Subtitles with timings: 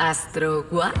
[0.00, 0.94] Astro What?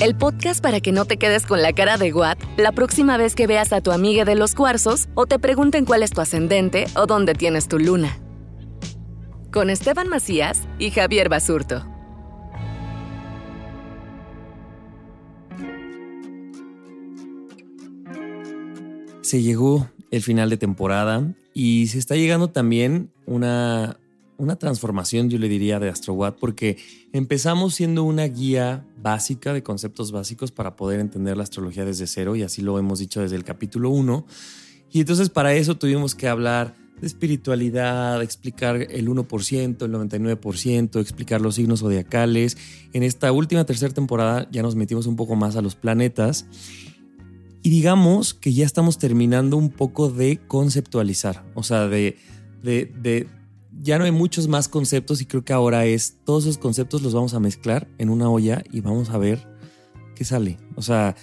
[0.00, 3.36] El podcast para que no te quedes con la cara de What la próxima vez
[3.36, 6.86] que veas a tu amiga de los cuarzos o te pregunten cuál es tu ascendente
[6.96, 8.18] o dónde tienes tu luna.
[9.52, 11.86] Con Esteban Macías y Javier Basurto.
[19.20, 24.00] Se llegó el final de temporada y se está llegando también una,
[24.38, 26.78] una transformación, yo le diría, de AstroWatt, porque
[27.14, 32.34] empezamos siendo una guía básica de conceptos básicos para poder entender la astrología desde cero,
[32.34, 34.26] y así lo hemos dicho desde el capítulo 1.
[34.90, 41.40] Y entonces para eso tuvimos que hablar de espiritualidad, explicar el 1%, el 99%, explicar
[41.40, 42.56] los signos zodiacales.
[42.92, 46.46] En esta última tercera temporada ya nos metimos un poco más a los planetas.
[47.62, 52.16] Y digamos que ya estamos terminando un poco de conceptualizar, o sea, de,
[52.60, 53.28] de, de
[53.80, 57.14] ya no hay muchos más conceptos y creo que ahora es, todos esos conceptos los
[57.14, 59.46] vamos a mezclar en una olla y vamos a ver
[60.14, 60.58] qué sale.
[60.76, 61.16] O sea...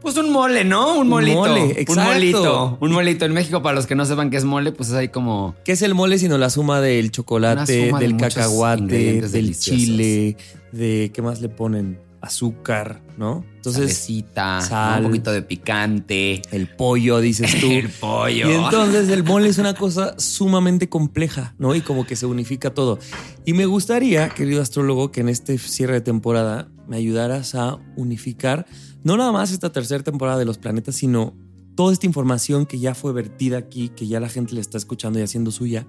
[0.00, 0.98] Pues un mole, ¿no?
[0.98, 1.38] Un, molito.
[1.38, 2.78] Mole, un molito.
[2.80, 3.24] Un molito.
[3.24, 5.54] En México, para los que no sepan qué es mole, pues es ahí como...
[5.64, 10.36] ¿Qué es el mole sino la suma del chocolate, del cacahuate, del chile,
[10.72, 11.12] de...
[11.14, 12.00] ¿Qué más le ponen?
[12.22, 13.44] Azúcar, ¿no?
[13.56, 16.40] Entonces, Salecita, un poquito de picante.
[16.50, 17.66] El pollo, dices tú.
[17.70, 18.48] el pollo.
[18.48, 21.74] Y entonces el mole es una cosa sumamente compleja, ¿no?
[21.74, 22.98] Y como que se unifica todo.
[23.44, 28.66] Y me gustaría, querido astrólogo, que en este cierre de temporada me ayudaras a unificar
[29.04, 31.34] no nada más esta tercera temporada de los planetas, sino
[31.74, 35.18] toda esta información que ya fue vertida aquí, que ya la gente le está escuchando
[35.18, 35.86] y haciendo suya.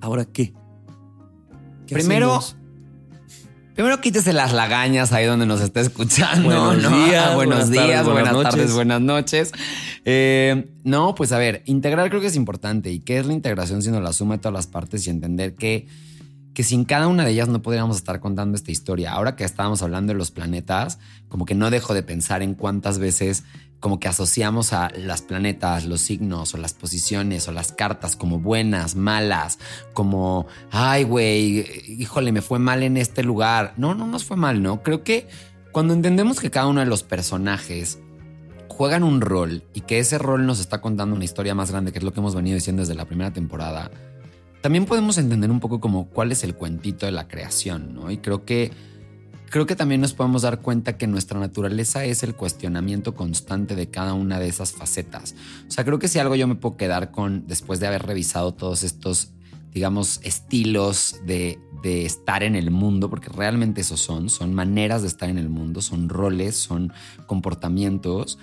[0.00, 0.54] ¿Ahora qué?
[1.86, 2.40] Primero,
[3.78, 6.48] Primero quítese las lagañas ahí donde nos está escuchando.
[6.48, 9.52] Buenos días, buenos días, buenas, tardes, buenas noches.
[10.04, 12.90] Eh, no, pues a ver, integrar creo que es importante.
[12.90, 15.86] ¿Y qué es la integración sino la suma de todas las partes y entender que,
[16.58, 19.12] que sin cada una de ellas no podríamos estar contando esta historia?
[19.12, 20.98] Ahora que estábamos hablando de los planetas,
[21.28, 23.44] como que no dejo de pensar en cuántas veces
[23.78, 28.40] como que asociamos a las planetas, los signos o las posiciones o las cartas como
[28.40, 29.60] buenas, malas,
[29.92, 33.74] como, ay, güey, híjole, me fue mal en este lugar.
[33.76, 34.82] No, no nos fue mal, ¿no?
[34.82, 35.28] Creo que
[35.70, 38.00] cuando entendemos que cada uno de los personajes
[38.66, 41.98] juegan un rol y que ese rol nos está contando una historia más grande, que
[41.98, 43.92] es lo que hemos venido diciendo desde la primera temporada,
[44.60, 48.10] también podemos entender un poco como cuál es el cuentito de la creación, ¿no?
[48.10, 48.72] Y creo que
[49.50, 53.88] creo que también nos podemos dar cuenta que nuestra naturaleza es el cuestionamiento constante de
[53.88, 55.34] cada una de esas facetas.
[55.66, 58.52] O sea, creo que si algo yo me puedo quedar con después de haber revisado
[58.52, 59.32] todos estos,
[59.72, 65.08] digamos, estilos de, de estar en el mundo, porque realmente esos son, son maneras de
[65.08, 66.92] estar en el mundo, son roles, son
[67.26, 68.38] comportamientos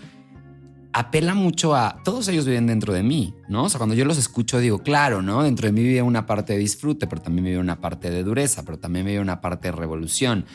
[0.95, 3.65] apela mucho a todos ellos viven dentro de mí, ¿no?
[3.65, 5.44] O sea, cuando yo los escucho digo, claro, ¿no?
[5.44, 8.63] Dentro de mí vive una parte de disfrute, pero también vive una parte de dureza,
[8.63, 10.45] pero también vive una parte de revolución.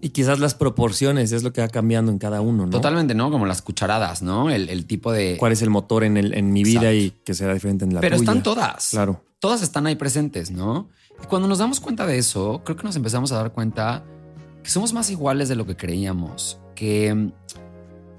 [0.00, 2.70] Y quizás las proporciones es lo que va cambiando en cada uno, ¿no?
[2.70, 3.30] Totalmente, ¿no?
[3.30, 4.50] Como las cucharadas, ¿no?
[4.50, 5.36] El, tipo de...
[5.38, 8.00] ¿Cuál es el motor en, el, en mi vida y que será diferente en la
[8.00, 8.30] Pero tuya?
[8.30, 8.90] están todas.
[8.90, 9.22] Claro.
[9.38, 10.88] Todas están ahí presentes, ¿no?
[11.22, 14.04] Y cuando nos damos cuenta de eso, creo que nos empezamos a dar cuenta
[14.62, 17.30] que somos más iguales de lo que creíamos, que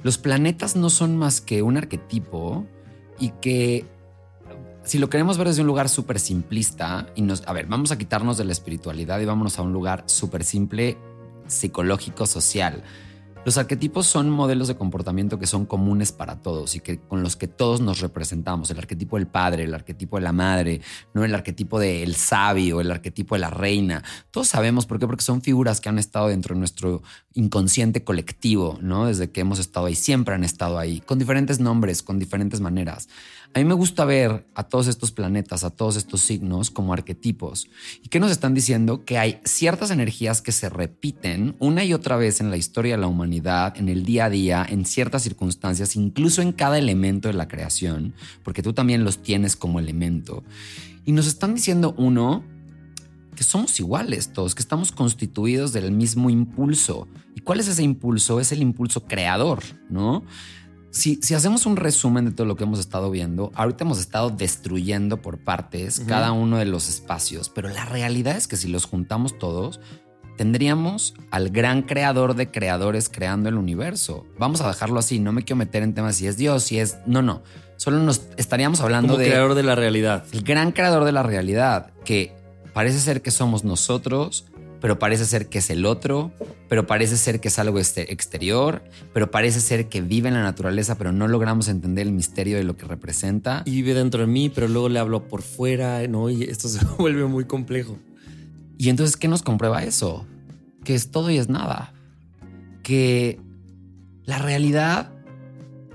[0.04, 2.66] los planetas no son más que un arquetipo
[3.19, 3.86] y que
[4.84, 7.98] si lo queremos ver desde un lugar súper simplista y nos, a ver, vamos a
[7.98, 10.98] quitarnos de la espiritualidad y vámonos a un lugar súper simple,
[11.48, 12.84] psicológico, social.
[13.50, 17.36] Los arquetipos son modelos de comportamiento que son comunes para todos y que con los
[17.36, 18.69] que todos nos representamos.
[18.69, 20.81] El arquetipo del padre, el arquetipo de la madre,
[21.16, 24.04] no el arquetipo del sabio, el arquetipo de la reina.
[24.30, 27.01] Todos sabemos por qué, porque son figuras que han estado dentro de nuestro
[27.34, 29.07] inconsciente colectivo, ¿no?
[29.07, 33.10] Desde que hemos estado ahí, siempre han estado ahí, con diferentes nombres, con diferentes maneras.
[33.56, 37.68] A mí me gusta ver a todos estos planetas, a todos estos signos como arquetipos.
[38.04, 39.06] ¿Y qué nos están diciendo?
[39.06, 43.01] Que hay ciertas energías que se repiten una y otra vez en la historia de
[43.01, 47.34] la humanidad, en el día a día, en ciertas circunstancias, incluso en cada elemento de
[47.34, 48.13] la creación,
[48.44, 50.44] porque tú también los tienes como elemento.
[51.06, 52.44] Y nos están diciendo, uno,
[53.36, 57.07] que somos iguales todos, que estamos constituidos del mismo impulso.
[57.36, 58.40] ¿Y cuál es ese impulso?
[58.40, 60.24] Es el impulso creador, ¿no?
[60.91, 65.21] Si, hacemos un resumen de todo lo que hemos estado viendo, ahorita hemos estado destruyendo
[65.21, 69.38] por partes cada uno de los espacios, pero la realidad es que si los juntamos
[69.38, 69.80] todos,
[70.36, 74.25] tendríamos al gran creador de creadores creando el universo.
[74.39, 76.97] Vamos a dejarlo así, no me quiero meter en temas si es Dios, si es...
[77.06, 77.44] No, no,
[77.75, 79.27] solo nos estaríamos hablando Como de...
[79.27, 80.25] creador de la realidad.
[80.31, 82.33] El gran creador de la realidad, que
[82.74, 84.45] parece ser que somos nosotros,
[84.81, 86.31] pero parece ser que es el otro,
[86.67, 88.83] pero parece ser que es algo este, exterior,
[89.13, 92.63] pero parece ser que vive en la naturaleza, pero no logramos entender el misterio de
[92.63, 93.63] lo que representa.
[93.65, 96.29] Y vive dentro de mí, pero luego le hablo por fuera, ¿no?
[96.29, 97.97] Y esto se vuelve muy complejo.
[98.77, 100.25] Y entonces, ¿qué nos comprueba eso?
[100.83, 101.93] Que es todo y es nada.
[102.81, 103.39] Que
[104.23, 105.11] la realidad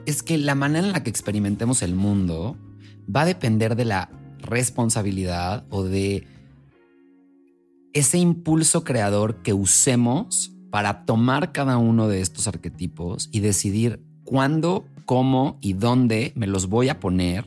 [0.04, 2.58] es que la manera en la que experimentemos el mundo
[3.14, 4.10] va a depender de la
[4.40, 6.26] responsabilidad o de
[7.94, 14.86] ese impulso creador que usemos para tomar cada uno de estos arquetipos y decidir cuándo,
[15.04, 17.46] cómo y dónde me los voy a poner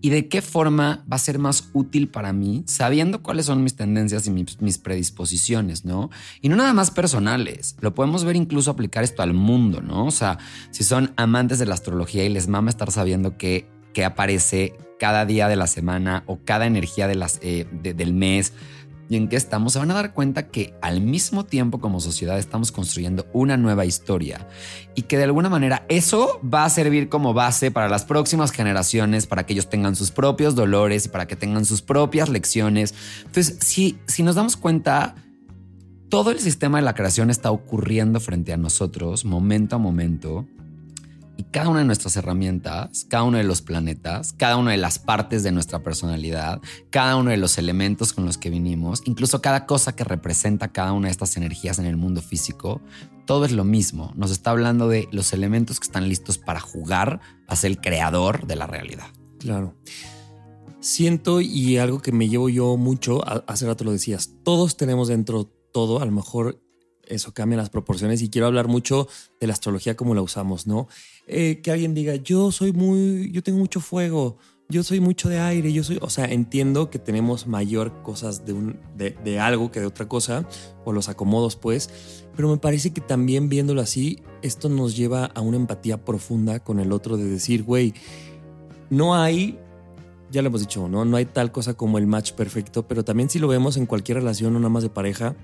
[0.00, 3.76] y de qué forma va a ser más útil para mí, sabiendo cuáles son mis
[3.76, 6.10] tendencias y mis, predisposiciones, ¿no?
[6.40, 10.06] Y no nada más personales, lo podemos ver incluso aplicar esto al mundo, ¿no?
[10.06, 10.38] O sea,
[10.70, 13.66] si son amantes de la astrología y les mama estar sabiendo que,
[14.02, 17.06] aparece cada día de la semana o cada energía
[17.42, 18.54] eh, del mes,
[19.10, 22.38] y en qué estamos, se van a dar cuenta que al mismo tiempo como sociedad
[22.38, 24.46] estamos construyendo una nueva historia
[24.94, 29.26] y que de alguna manera eso va a servir como base para las próximas generaciones,
[29.26, 32.94] para que ellos tengan sus propios dolores y para que tengan sus propias lecciones.
[33.26, 35.16] Entonces, si, si nos damos cuenta,
[36.08, 40.46] todo el sistema de la creación está ocurriendo frente a nosotros momento a momento
[41.40, 44.98] y cada una de nuestras herramientas, cada uno de los planetas, cada una de las
[44.98, 46.60] partes de nuestra personalidad,
[46.90, 50.92] cada uno de los elementos con los que vinimos, incluso cada cosa que representa cada
[50.92, 52.82] una de estas energías en el mundo físico,
[53.24, 54.12] todo es lo mismo.
[54.16, 58.46] Nos está hablando de los elementos que están listos para jugar a ser el creador
[58.46, 59.06] de la realidad.
[59.38, 59.74] Claro.
[60.80, 65.44] Siento y algo que me llevo yo mucho, hace rato lo decías, todos tenemos dentro
[65.72, 66.60] todo, a lo mejor
[67.10, 69.08] eso cambia las proporciones y quiero hablar mucho
[69.40, 70.88] de la astrología como la usamos, ¿no?
[71.26, 75.40] Eh, que alguien diga, yo soy muy, yo tengo mucho fuego, yo soy mucho de
[75.40, 79.80] aire, yo soy, o sea, entiendo que tenemos mayor cosas de, un, de, algo que
[79.80, 80.48] de otra cosa,
[80.84, 81.90] o los acomodos pues,
[82.36, 86.78] pero me parece que también viéndolo así, esto nos lleva a una empatía profunda con
[86.78, 87.92] el otro de decir, güey,
[88.88, 89.58] no hay
[90.30, 91.04] ya lo hemos dicho, ¿no?
[91.04, 94.18] No hay tal cosa como el match perfecto, pero también si lo vemos en cualquier
[94.18, 95.34] relación, no nada más de pareja,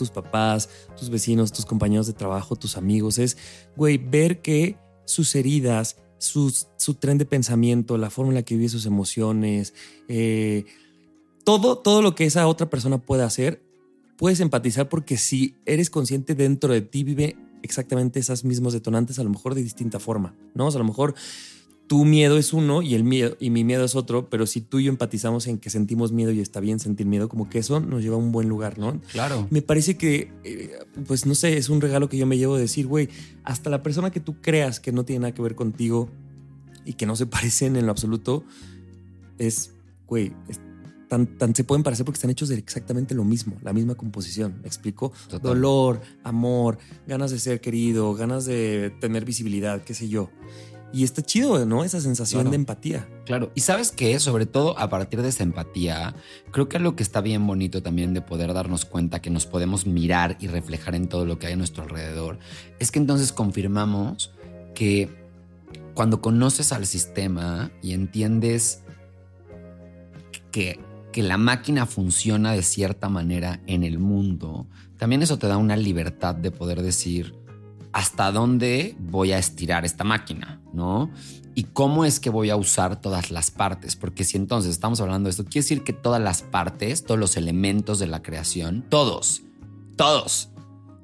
[0.00, 3.36] tus papás, tus vecinos, tus compañeros de trabajo, tus amigos, es,
[3.76, 6.50] güey, ver que sus heridas, su,
[6.98, 9.74] tren de pensamiento, la forma en la que vive sus emociones,
[10.08, 10.64] eh,
[11.44, 13.62] todo, todo lo que esa otra persona puede hacer,
[14.16, 19.24] puedes empatizar porque si eres consciente dentro de ti vive exactamente esas mismos detonantes, a
[19.24, 20.66] lo mejor de distinta forma, ¿no?
[20.66, 21.14] O sea, a lo mejor
[21.90, 24.78] tu miedo es uno y el miedo y mi miedo es otro, pero si tú
[24.78, 27.80] y yo empatizamos en que sentimos miedo y está bien sentir miedo, como que eso
[27.80, 29.00] nos lleva a un buen lugar, ¿no?
[29.10, 29.48] Claro.
[29.50, 30.78] Me parece que, eh,
[31.08, 33.08] pues no sé, es un regalo que yo me llevo de decir, güey,
[33.42, 36.08] hasta la persona que tú creas que no tiene nada que ver contigo
[36.84, 38.44] y que no se parecen en lo absoluto,
[39.38, 39.72] es,
[40.06, 40.32] güey,
[41.08, 44.60] tan, tan, se pueden parecer porque están hechos de exactamente lo mismo, la misma composición.
[44.62, 45.12] ¿Me explico?
[45.42, 46.78] Dolor, amor,
[47.08, 50.30] ganas de ser querido, ganas de tener visibilidad, qué sé yo.
[50.92, 51.84] Y está chido, ¿no?
[51.84, 53.08] Esa sensación de empatía.
[53.24, 53.52] Claro.
[53.54, 56.14] Y sabes que, sobre todo a partir de esa empatía,
[56.50, 59.86] creo que algo que está bien bonito también de poder darnos cuenta que nos podemos
[59.86, 62.38] mirar y reflejar en todo lo que hay a nuestro alrededor,
[62.80, 64.32] es que entonces confirmamos
[64.74, 65.08] que
[65.94, 68.82] cuando conoces al sistema y entiendes
[70.50, 70.80] que,
[71.12, 74.66] que la máquina funciona de cierta manera en el mundo,
[74.96, 77.34] también eso te da una libertad de poder decir,
[77.92, 81.10] hasta dónde voy a estirar esta máquina, ¿no?
[81.54, 85.26] Y cómo es que voy a usar todas las partes, porque si entonces estamos hablando
[85.26, 89.42] de esto, quiere decir que todas las partes, todos los elementos de la creación, todos,
[89.96, 90.50] todos,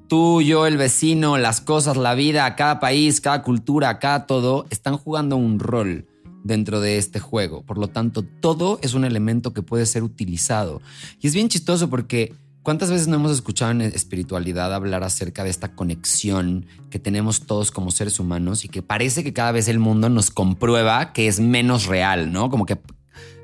[0.07, 4.97] tú, yo, el vecino, las cosas, la vida, cada país, cada cultura, cada todo, están
[4.97, 6.07] jugando un rol
[6.43, 7.63] dentro de este juego.
[7.63, 10.81] Por lo tanto, todo es un elemento que puede ser utilizado.
[11.19, 12.33] Y es bien chistoso porque
[12.67, 17.71] ¿cuántas veces no hemos escuchado en espiritualidad hablar acerca de esta conexión que tenemos todos
[17.71, 21.39] como seres humanos y que parece que cada vez el mundo nos comprueba que es
[21.39, 22.49] menos real, ¿no?
[22.49, 22.77] Como que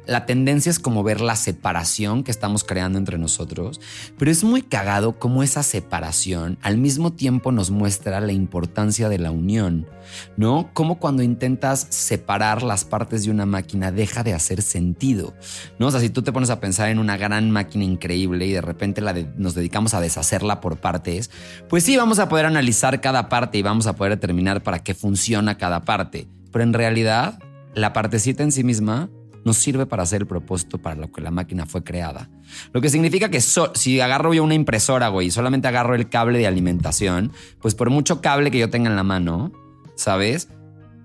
[0.05, 3.79] la tendencia es como ver la separación que estamos creando entre nosotros,
[4.17, 9.19] pero es muy cagado cómo esa separación al mismo tiempo nos muestra la importancia de
[9.19, 9.87] la unión,
[10.35, 10.69] ¿no?
[10.73, 15.33] Como cuando intentas separar las partes de una máquina deja de hacer sentido,
[15.79, 15.87] ¿no?
[15.87, 18.61] O sea, si tú te pones a pensar en una gran máquina increíble y de
[18.61, 19.01] repente
[19.37, 21.31] nos dedicamos a deshacerla por partes,
[21.69, 24.93] pues sí vamos a poder analizar cada parte y vamos a poder determinar para qué
[24.93, 27.39] funciona cada parte, pero en realidad
[27.73, 29.09] la partecita en sí misma
[29.45, 32.29] nos sirve para hacer el propósito para lo que la máquina fue creada.
[32.71, 36.39] Lo que significa que si agarro yo una impresora, güey, y solamente agarro el cable
[36.39, 37.31] de alimentación,
[37.61, 39.51] pues por mucho cable que yo tenga en la mano,
[39.95, 40.49] ¿sabes?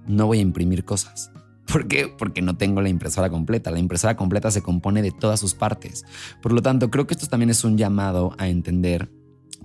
[0.07, 1.31] No voy a imprimir cosas.
[1.73, 2.09] ¿Por qué?
[2.09, 3.71] Porque no tengo la impresora completa.
[3.71, 6.05] La impresora completa se compone de todas sus partes.
[6.41, 9.11] Por lo tanto, creo que esto también es un llamado a entender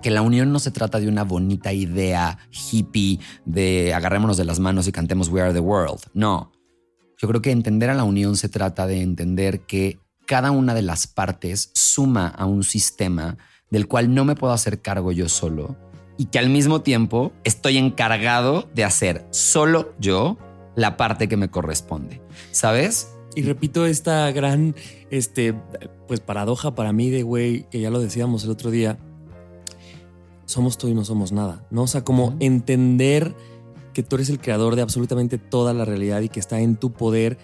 [0.02, 4.60] que la unión no se trata de una bonita idea hippie de agarrémonos de las
[4.60, 6.02] manos y cantemos We Are the World.
[6.14, 6.52] No.
[7.24, 10.82] Yo creo que entender a la unión se trata de entender que cada una de
[10.82, 13.38] las partes suma a un sistema
[13.70, 15.78] del cual no me puedo hacer cargo yo solo
[16.18, 20.38] y que al mismo tiempo estoy encargado de hacer solo yo
[20.76, 22.20] la parte que me corresponde.
[22.52, 23.08] ¿Sabes?
[23.38, 24.76] Y repito esta gran
[25.10, 25.56] este
[26.10, 28.98] pues paradoja para mí de güey que ya lo decíamos el otro día.
[30.46, 31.84] Somos tú y no somos nada, ¿no?
[31.84, 33.34] O sea, como entender
[33.94, 36.92] que tú eres el creador de absolutamente toda la realidad y que está en tu
[36.92, 37.38] poder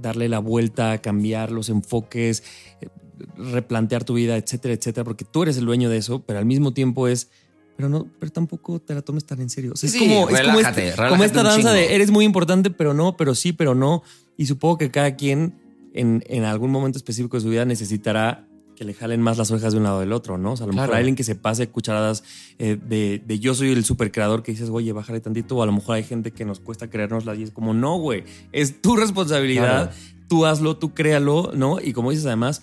[0.00, 2.42] darle la vuelta, cambiar los enfoques,
[2.80, 2.88] eh,
[3.36, 6.72] replantear tu vida, etcétera, etcétera, porque tú eres el dueño de eso, pero al mismo
[6.72, 7.28] tiempo es,
[7.76, 9.72] pero no, pero tampoco te la tomes tan en serio.
[9.74, 13.74] es como, este, como, esta danza de eres muy importante, pero no, pero sí, pero
[13.74, 14.02] no.
[14.36, 15.54] Y supongo que cada quien
[15.94, 18.46] en, en algún momento específico de su vida necesitará
[18.82, 20.52] que le jalen más las orejas de un lado del otro, ¿no?
[20.52, 22.24] O sea, a lo mejor hay alguien que se pase cucharadas
[22.58, 25.72] eh, de, yo soy el super creador que dices, oye, bájale tantito, o a lo
[25.72, 29.92] mejor hay gente que nos cuesta creérnosla y es como, no, güey, es tu responsabilidad,
[30.28, 31.78] tú hazlo, tú créalo, ¿no?
[31.80, 32.62] Y como dices, además,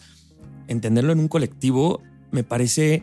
[0.67, 3.01] entenderlo en un colectivo me parece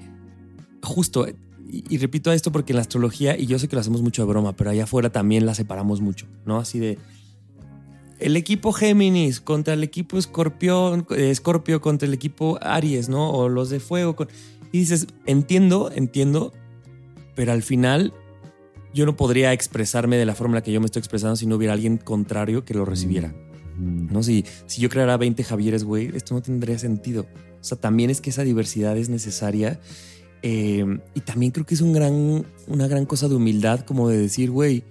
[0.82, 1.26] justo.
[1.26, 4.20] Y, y repito esto porque en la astrología, y yo sé que lo hacemos mucho
[4.20, 6.58] de broma, pero allá afuera también la separamos mucho, ¿no?
[6.58, 6.98] Así de
[8.18, 13.30] el equipo Géminis contra el equipo Escorpión, Escorpio contra el equipo Aries, ¿no?
[13.30, 14.16] O los de fuego.
[14.72, 16.52] Y dices, entiendo, entiendo,
[17.34, 18.12] pero al final
[18.94, 21.46] yo no podría expresarme de la forma en la que yo me estoy expresando si
[21.46, 23.34] no hubiera alguien contrario que lo recibiera.
[23.76, 24.12] Mm.
[24.12, 24.22] ¿No?
[24.22, 27.26] Si, si yo creara 20 Javieres, güey, esto no tendría sentido.
[27.60, 29.80] O sea, también es que esa diversidad es necesaria.
[30.42, 34.16] Eh, y también creo que es un gran, una gran cosa de humildad, como de
[34.16, 34.84] decir, güey,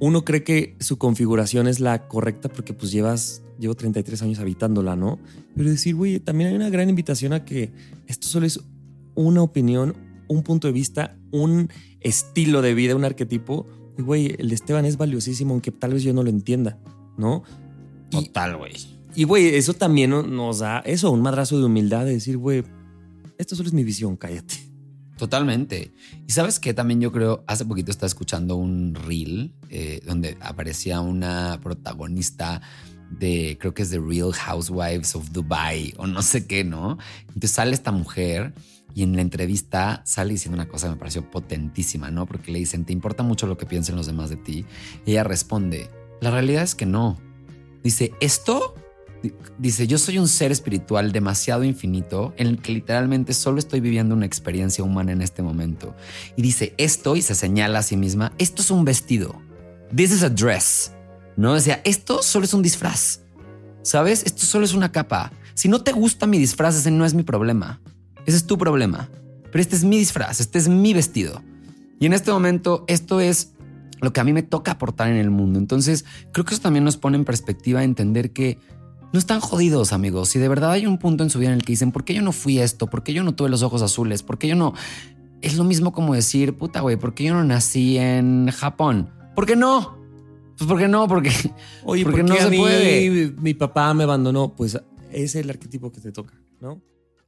[0.00, 4.96] uno cree que su configuración es la correcta porque pues llevas, llevo 33 años habitándola,
[4.96, 5.18] ¿no?
[5.56, 7.70] Pero decir, güey, también hay una gran invitación a que
[8.06, 8.60] esto solo es
[9.14, 9.94] una opinión,
[10.28, 13.66] un punto de vista, un estilo de vida, un arquetipo.
[13.98, 16.78] Y, güey, el de Esteban es valiosísimo, aunque tal vez yo no lo entienda,
[17.16, 17.42] ¿no?
[18.10, 18.74] Total, güey.
[19.14, 22.62] Y, güey, eso también nos da eso, un madrazo de humildad de decir, güey,
[23.38, 24.65] esto solo es mi visión, cállate.
[25.16, 25.94] Totalmente.
[26.26, 31.00] Y sabes que también yo creo, hace poquito estaba escuchando un reel eh, donde aparecía
[31.00, 32.60] una protagonista
[33.10, 36.98] de, creo que es The Real Housewives of Dubai o no sé qué, ¿no?
[37.28, 38.52] Entonces sale esta mujer
[38.94, 42.26] y en la entrevista sale diciendo una cosa que me pareció potentísima, ¿no?
[42.26, 44.66] Porque le dicen, ¿te importa mucho lo que piensen los demás de ti?
[45.06, 47.18] Y ella responde, la realidad es que no.
[47.82, 48.74] Dice, esto
[49.58, 54.14] Dice, yo soy un ser espiritual demasiado infinito en el que literalmente solo estoy viviendo
[54.14, 55.94] una experiencia humana en este momento.
[56.36, 59.40] Y dice, esto, y se señala a sí misma, esto es un vestido.
[59.94, 60.92] This is a dress.
[61.36, 61.52] ¿No?
[61.52, 63.20] O esto solo es un disfraz.
[63.82, 64.24] ¿Sabes?
[64.24, 65.32] Esto solo es una capa.
[65.54, 67.80] Si no te gusta mi disfraz, ese no es mi problema.
[68.26, 69.08] Ese es tu problema.
[69.50, 71.42] Pero este es mi disfraz, este es mi vestido.
[71.98, 73.52] Y en este momento, esto es
[74.00, 75.58] lo que a mí me toca aportar en el mundo.
[75.58, 78.58] Entonces, creo que eso también nos pone en perspectiva entender que
[79.16, 80.28] no están jodidos, amigos.
[80.28, 82.12] Si de verdad hay un punto en su vida en el que dicen, ¿por qué
[82.12, 82.86] yo no fui esto?
[82.86, 84.22] ¿Por qué yo no tuve los ojos azules?
[84.22, 84.74] ¿Por qué yo no?
[85.40, 89.08] Es lo mismo como decir, puta, güey, ¿por qué yo no nací en Japón?
[89.34, 89.96] ¿Por qué no?
[90.58, 91.08] Pues ¿por qué no?
[91.08, 91.30] Porque,
[91.84, 93.32] Oye, porque no se puede.
[93.38, 94.54] Mi papá me abandonó.
[94.54, 94.78] Pues
[95.10, 96.82] es el arquetipo que te toca, ¿no?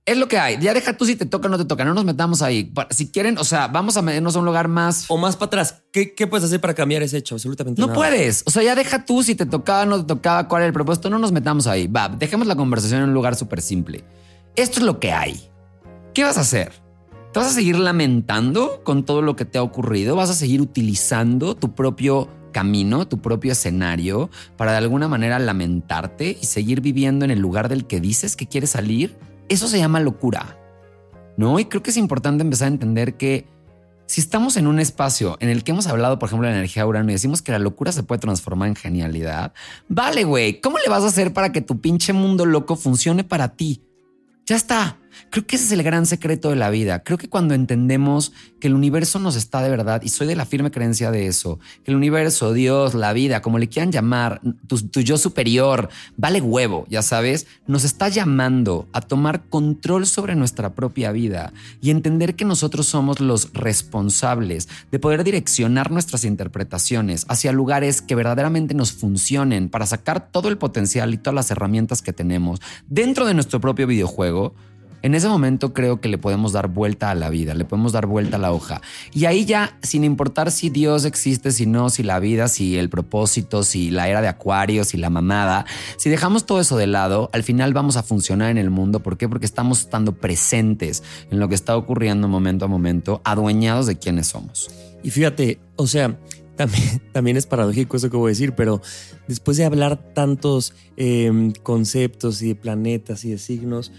[0.09, 0.59] Es lo que hay.
[0.59, 1.85] Ya deja tú si te toca o no te toca.
[1.85, 2.73] No nos metamos ahí.
[2.91, 5.05] Si quieren, o sea, vamos a meternos a un lugar más.
[5.09, 5.83] O más para atrás.
[5.93, 7.35] ¿Qué, puedes hacer para cambiar ese hecho?
[7.35, 8.43] Absolutamente no puedes.
[8.47, 10.73] O sea, ya deja tú si te tocaba o no te tocaba, cuál era el
[10.73, 11.11] propósito.
[11.11, 11.87] No nos metamos ahí.
[11.87, 14.03] Va, dejemos la conversación en un lugar súper simple.
[14.57, 15.50] Esto es lo que hay.
[16.15, 16.73] ¿Qué vas a hacer?
[17.33, 20.17] ¿Te vas a seguir lamentando con todo lo que te ha ocurrido?
[20.17, 26.38] ¿Vas a seguir utilizando tu propio camino, tu propio escenario, para de alguna manera lamentarte
[26.41, 29.17] y seguir viviendo en el lugar del que dices que quieres salir?
[29.49, 30.57] Eso se llama locura.
[31.37, 31.59] ¿No?
[31.61, 33.47] Y creo que es importante empezar a entender que
[34.07, 36.87] si estamos en un espacio en el que hemos hablado, por ejemplo, de la energía
[36.87, 39.52] Urano y decimos que la locura se puede transformar en genialidad,
[39.88, 43.55] vale, güey, ¿cómo le vas a hacer para que tu pinche mundo loco funcione para
[43.55, 43.83] ti?
[44.47, 44.99] Ya está.
[45.31, 47.03] Creo que ese es el gran secreto de la vida.
[47.03, 50.47] Creo que cuando entendemos que el universo nos está de verdad, y soy de la
[50.47, 55.01] firme creencia de eso, que el universo, Dios, la vida, como le quieran llamar, tu,
[55.01, 61.13] yo superior, vale huevo, ya sabes, nos está llamando a tomar control sobre nuestra propia
[61.13, 68.03] vida y entender que nosotros somos los responsables de poder direccionar nuestras interpretaciones hacia lugares
[68.03, 72.61] que verdaderamente nos funcionen para sacar todo el potencial y todas las herramientas que tenemos
[72.89, 74.55] dentro de nuestro propio videojuego
[75.02, 78.07] en ese momento creo que le podemos dar vuelta a la vida, le podemos dar
[78.07, 78.81] vuelta a la hoja.
[79.12, 82.88] Y ahí ya, sin importar si Dios existe, si no, si la vida, si el
[82.88, 87.31] propósito, si la era de Acuario, si la mamada, si dejamos todo eso de lado,
[87.33, 89.00] al final vamos a funcionar en el mundo.
[89.00, 89.28] ¿Por qué?
[89.28, 94.28] Porque estamos estando presentes en lo que está ocurriendo momento a momento, adueñados de quiénes
[94.28, 94.71] somos.
[95.02, 96.19] Y fíjate, o sea,
[97.12, 98.83] también, es paradójico eso que voy a decir, pero
[99.28, 103.93] después de hablar tantos em, conceptos y de planetas y de signos,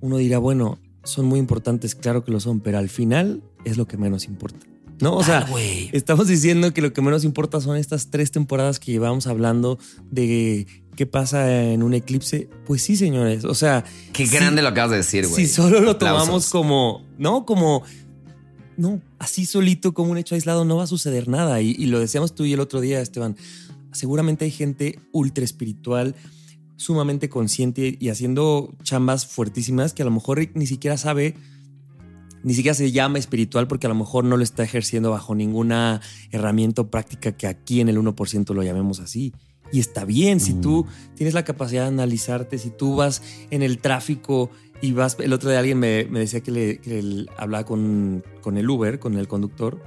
[0.00, 3.86] uno dirá, bueno, son muy importantes, claro que lo son, pero al final es lo
[3.86, 4.66] que menos importa.
[5.00, 5.46] No, o sea,
[5.92, 9.78] estamos diciendo que lo que menos importa son estas tres temporadas que llevamos hablando
[10.10, 12.50] de qué pasa en un eclipse.
[12.66, 13.46] Pues sí, señores.
[13.46, 13.82] O sea.
[14.12, 15.46] Qué grande lo acabas de decir, güey.
[15.46, 17.82] Si solo lo tomamos como, no, como,
[18.76, 21.62] no, así solito, como un hecho aislado, no va a suceder nada.
[21.62, 23.36] Y, y lo decíamos tú y el otro día, Esteban.
[23.92, 26.14] Seguramente hay gente ultra espiritual
[26.80, 31.34] sumamente consciente y haciendo chambas fuertísimas que a lo mejor ni siquiera sabe,
[32.42, 36.00] ni siquiera se llama espiritual porque a lo mejor no lo está ejerciendo bajo ninguna
[36.30, 39.34] herramienta o práctica que aquí en el 1% lo llamemos así.
[39.72, 41.14] Y está bien, si tú mm.
[41.16, 45.50] tienes la capacidad de analizarte, si tú vas en el tráfico y vas, el otro
[45.50, 49.82] día alguien me, decía que, le, hablaba con, con el Uber, con el conductor,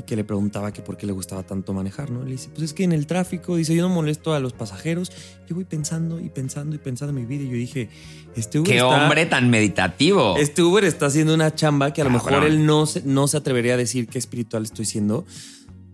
[0.00, 2.24] y que le preguntaba que por qué le gustaba tanto manejar, ¿no?
[2.24, 5.12] Le dice, pues es que en el tráfico, dice, yo no molesto a los pasajeros,
[5.46, 7.88] yo voy pensando y pensando y pensando en mi vida y yo dije,
[8.34, 10.36] este Uber Qué hombre tan meditativo.
[10.38, 13.36] Este Uber está haciendo una chamba que a lo mejor él no se, no se
[13.36, 15.26] atrevería a decir qué espiritual estoy siendo,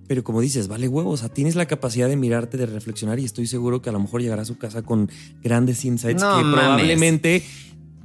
[0.06, 3.24] pero como dices, vale huevos, o sea, tienes la capacidad de mirarte, de reflexionar y
[3.24, 5.10] estoy seguro que a lo mejor llegará a su casa con
[5.42, 7.42] grandes insights que probablemente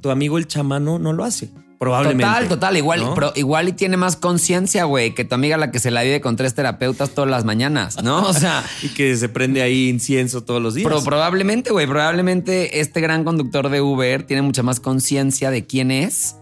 [0.02, 1.50] tu amigo el chamano no lo hace.
[1.82, 2.26] Probablemente.
[2.26, 2.78] Total, total.
[2.78, 6.22] Igual, igual y tiene más conciencia, güey, que tu amiga la que se la vive
[6.22, 8.22] con tres terapeutas todas las mañanas, ¿no?
[8.28, 8.64] O sea.
[8.84, 10.88] y que se prende ahí incienso todos los días.
[10.88, 15.90] Pero probablemente, güey, probablemente este gran conductor de Uber tiene mucha más conciencia de quién
[15.90, 16.36] es,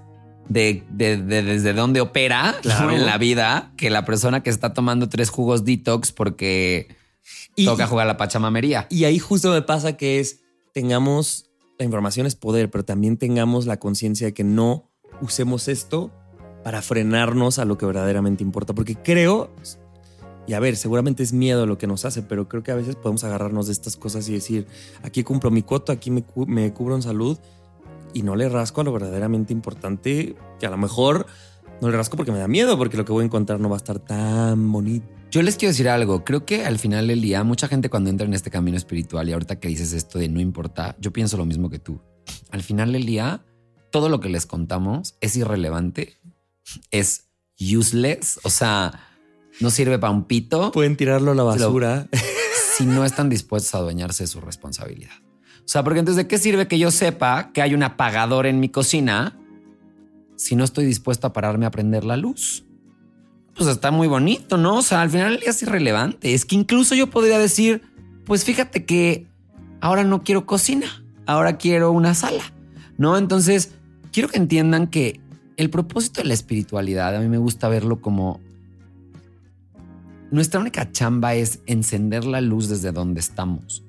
[0.49, 2.55] de, desde dónde opera
[2.91, 6.97] en la vida, que la persona que está tomando tres jugos detox porque
[7.55, 8.87] toca jugar la pachamamería.
[8.89, 10.41] Y ahí justo me pasa que es,
[10.73, 11.48] tengamos,
[11.79, 14.83] la información es poder, pero también tengamos la conciencia de que no
[15.21, 16.11] usemos esto
[16.61, 18.75] para frenarnos a lo que verdaderamente importa.
[18.75, 19.49] Porque creo,
[20.45, 22.97] y a ver, seguramente es miedo lo que nos hace, pero creo que a veces
[22.97, 24.67] podemos agarrarnos de estas cosas y decir,
[25.03, 27.39] aquí cumplo mi cuota, aquí me, me cubro en salud
[28.13, 31.27] y no le rasco a lo verdaderamente importante, que a lo mejor
[31.81, 33.75] no le rasco porque me da miedo, porque lo que voy a encontrar no va
[33.75, 35.07] a estar tan bonito.
[35.31, 38.25] Yo les quiero decir algo, creo que al final del día, mucha gente cuando entra
[38.25, 41.45] en este camino espiritual y ahorita que dices esto de no importa, yo pienso lo
[41.45, 42.01] mismo que tú.
[42.51, 43.45] Al final del día,
[43.91, 46.17] todo lo que les contamos es irrelevante,
[46.91, 49.07] es useless, o sea,
[49.59, 50.71] no sirve para un pito.
[50.71, 52.07] Pueden tirarlo a la basura.
[52.77, 55.11] si no están dispuestos a adueñarse de su responsabilidad.
[55.59, 58.59] O sea, porque entonces, ¿de qué sirve que yo sepa que hay un apagador en
[58.59, 59.38] mi cocina
[60.39, 62.63] si no estoy dispuesto a pararme a prender la luz?
[63.55, 64.77] Pues está muy bonito, ¿no?
[64.77, 66.33] O sea, al final es irrelevante.
[66.33, 67.81] Es que incluso yo podría decir,
[68.25, 69.27] pues fíjate que
[69.81, 70.87] ahora no quiero cocina,
[71.25, 72.53] ahora quiero una sala,
[72.97, 73.17] ¿no?
[73.17, 73.73] Entonces,
[74.13, 75.19] quiero que entiendan que
[75.57, 78.39] el propósito de la espiritualidad, a mí me gusta verlo como
[80.31, 83.83] nuestra única chamba es encender la luz desde donde estamos.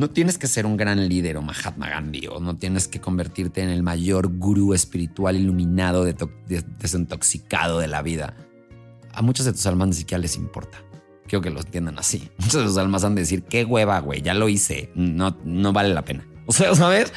[0.00, 3.60] No tienes que ser un gran líder o Mahatma Gandhi o no tienes que convertirte
[3.60, 8.34] en el mayor gurú espiritual iluminado, desintoxicado de la vida.
[9.12, 10.78] A muchas de tus almas ni siquiera les importa.
[11.26, 12.30] Quiero que lo entiendan así.
[12.38, 15.74] Muchas de tus almas han de decir, qué hueva, güey, ya lo hice, no, no
[15.74, 16.26] vale la pena.
[16.46, 17.12] O sea, ¿sabes?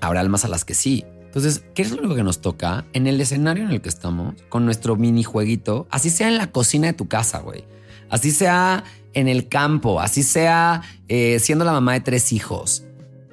[0.00, 2.86] Habrá almas a las que sí, Entonces, ¿qué es lo que nos toca?
[2.94, 6.86] En el escenario en el que estamos, con nuestro minijueguito, así sea en la cocina
[6.86, 7.66] de tu casa, güey.
[8.08, 12.84] Así sea en el campo, así sea eh, siendo la mamá de tres hijos.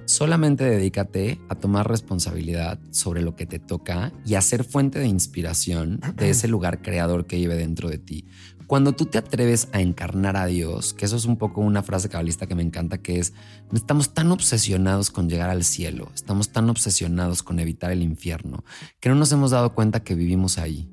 [0.06, 5.08] Solamente dedícate a tomar responsabilidad sobre lo que te toca y a ser fuente de
[5.08, 8.26] inspiración de ese lugar creador que vive dentro de ti.
[8.68, 12.10] Cuando tú te atreves a encarnar a Dios, que eso es un poco una frase
[12.10, 13.34] cabalista que me encanta, que es,
[13.74, 18.64] estamos tan obsesionados con llegar al cielo, estamos tan obsesionados con evitar el infierno,
[19.00, 20.90] que no nos hemos dado cuenta que vivimos ahí.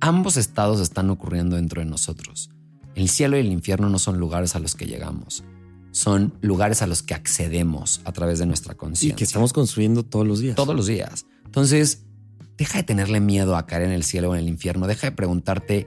[0.00, 2.50] Ambos estados están ocurriendo dentro de nosotros.
[2.94, 5.44] El cielo y el infierno no son lugares a los que llegamos,
[5.92, 9.14] son lugares a los que accedemos a través de nuestra conciencia.
[9.14, 10.56] Y que estamos construyendo todos los días.
[10.56, 11.26] Todos los días.
[11.44, 12.04] Entonces,
[12.56, 15.16] deja de tenerle miedo a caer en el cielo o en el infierno, deja de
[15.16, 15.86] preguntarte,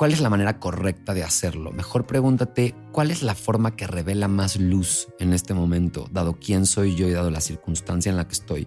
[0.00, 1.72] ¿Cuál es la manera correcta de hacerlo?
[1.72, 6.64] Mejor pregúntate cuál es la forma que revela más luz en este momento, dado quién
[6.64, 8.66] soy yo y dado la circunstancia en la que estoy.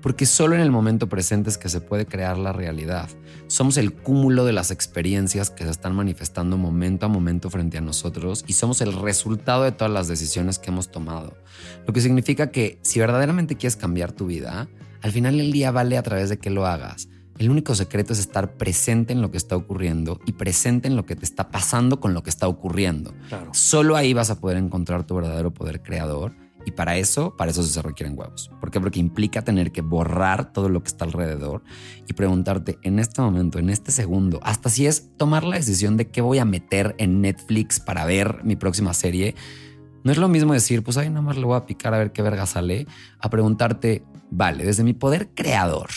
[0.00, 3.10] Porque solo en el momento presente es que se puede crear la realidad.
[3.46, 7.82] Somos el cúmulo de las experiencias que se están manifestando momento a momento frente a
[7.82, 11.36] nosotros y somos el resultado de todas las decisiones que hemos tomado.
[11.86, 14.66] Lo que significa que si verdaderamente quieres cambiar tu vida,
[15.02, 17.10] al final del día vale a través de que lo hagas
[17.40, 21.06] el único secreto es estar presente en lo que está ocurriendo y presente en lo
[21.06, 23.14] que te está pasando con lo que está ocurriendo.
[23.52, 26.34] Solo ahí vas a poder encontrar tu verdadero poder creador.
[26.66, 28.50] Y para eso, para eso se requieren huevos.
[28.60, 28.78] ¿Por qué?
[28.78, 31.62] Porque implica tener que borrar todo lo que está alrededor
[32.06, 36.08] y preguntarte en este momento, en este segundo, hasta si es tomar la decisión de
[36.08, 39.34] qué voy a meter en Netflix para ver mi próxima serie.
[40.04, 42.12] No es lo mismo decir, pues ahí nada más le voy a picar a ver
[42.12, 42.86] qué verga sale,
[43.18, 45.88] a preguntarte, vale, desde mi poder creador,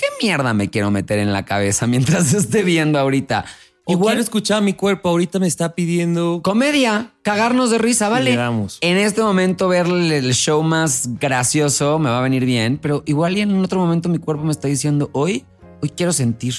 [0.00, 3.44] ¿qué mierda me quiero meter en la cabeza mientras esté viendo ahorita?
[3.86, 8.38] Igual escuchar mi cuerpo ahorita me está pidiendo comedia, cagarnos de risa, vale.
[8.82, 13.36] En este momento verle el show más gracioso me va a venir bien, pero igual
[13.36, 15.44] y en otro momento mi cuerpo me está diciendo, "Hoy,
[15.82, 16.54] hoy quiero sentir,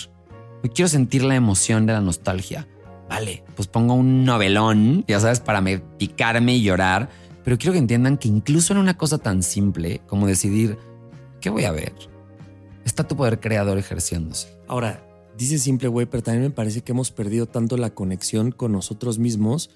[0.62, 2.68] hoy quiero sentir la emoción de la nostalgia."
[3.08, 7.10] Vale, pues pongo un novelón, ya sabes, para me picarme y llorar,
[7.46, 10.78] pero quiero que entiendan que incluso en una cosa tan simple como decidir
[11.40, 11.94] qué voy a ver,
[12.86, 14.58] está tu poder creador ejerciéndose.
[14.68, 15.06] Ahora,
[15.38, 19.20] dice simple, güey, pero también me parece que hemos perdido tanto la conexión con nosotros
[19.20, 19.70] mismos.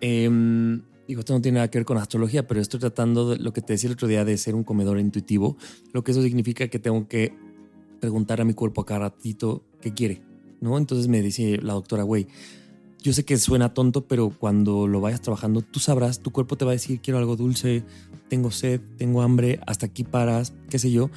[0.00, 3.52] Em, digo, esto no tiene nada que ver con astrología, pero estoy tratando de lo
[3.52, 5.56] que te decía el otro día de ser un comedor intuitivo.
[5.92, 7.34] Lo que eso significa que tengo que
[8.00, 10.22] preguntar a mi cuerpo a cada ratito qué quiere,
[10.60, 10.76] ¿no?
[10.76, 12.26] Entonces me dice la doctora, güey,
[13.02, 16.64] yo sé que suena tonto, pero cuando lo vayas trabajando, tú sabrás, tu cuerpo te
[16.64, 17.84] va a decir, quiero algo dulce,
[18.28, 21.10] tengo sed, tengo hambre, hasta aquí paras, qué sé yo.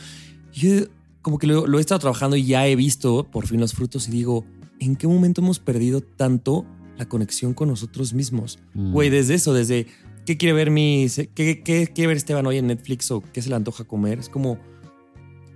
[0.51, 0.85] Yo
[1.25, 4.11] como que lo, he estado trabajando y ya he visto por fin los frutos y
[4.11, 4.45] digo,
[4.79, 6.67] ¿en qué momento hemos perdido tanto
[6.99, 8.59] la conexión con nosotros mismos?
[8.75, 8.91] Mm.
[8.91, 9.87] Güey, desde eso, desde
[10.23, 13.49] qué quiere ver mi, qué, qué, quiere ver Esteban hoy en Netflix o qué se
[13.49, 14.19] le antoja comer.
[14.19, 14.59] Es como,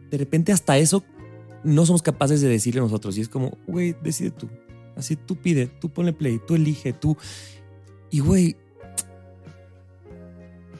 [0.09, 1.03] de repente hasta eso
[1.63, 3.15] no somos capaces de decirle nosotros.
[3.19, 4.49] Y es como, güey, decide tú.
[4.95, 7.15] Así tú pide, tú ponle play, tú elige, tú.
[8.09, 8.55] Y güey,